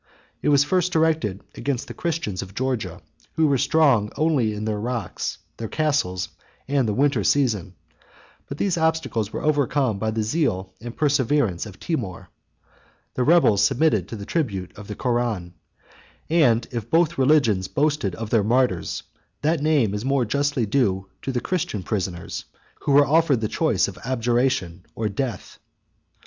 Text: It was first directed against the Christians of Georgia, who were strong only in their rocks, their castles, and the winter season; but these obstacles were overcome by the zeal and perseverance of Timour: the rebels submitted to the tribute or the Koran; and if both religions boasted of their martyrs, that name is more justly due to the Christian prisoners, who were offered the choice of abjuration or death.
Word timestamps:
It 0.41 0.49
was 0.49 0.63
first 0.63 0.91
directed 0.91 1.43
against 1.53 1.87
the 1.87 1.93
Christians 1.93 2.41
of 2.41 2.55
Georgia, 2.55 3.01
who 3.33 3.45
were 3.45 3.59
strong 3.59 4.11
only 4.17 4.51
in 4.51 4.65
their 4.65 4.79
rocks, 4.79 5.37
their 5.57 5.67
castles, 5.67 6.29
and 6.67 6.87
the 6.87 6.93
winter 6.95 7.23
season; 7.23 7.75
but 8.49 8.57
these 8.57 8.79
obstacles 8.79 9.31
were 9.31 9.43
overcome 9.43 9.99
by 9.99 10.09
the 10.09 10.23
zeal 10.23 10.73
and 10.81 10.97
perseverance 10.97 11.67
of 11.67 11.79
Timour: 11.79 12.29
the 13.13 13.23
rebels 13.23 13.63
submitted 13.63 14.07
to 14.07 14.15
the 14.15 14.25
tribute 14.25 14.71
or 14.75 14.85
the 14.85 14.95
Koran; 14.95 15.53
and 16.31 16.67
if 16.71 16.89
both 16.89 17.19
religions 17.19 17.67
boasted 17.67 18.15
of 18.15 18.31
their 18.31 18.43
martyrs, 18.43 19.03
that 19.43 19.61
name 19.61 19.93
is 19.93 20.03
more 20.03 20.25
justly 20.25 20.65
due 20.65 21.11
to 21.21 21.31
the 21.31 21.39
Christian 21.41 21.83
prisoners, 21.83 22.45
who 22.79 22.91
were 22.93 23.05
offered 23.05 23.39
the 23.39 23.47
choice 23.47 23.87
of 23.87 23.99
abjuration 24.03 24.83
or 24.95 25.09
death. 25.09 25.59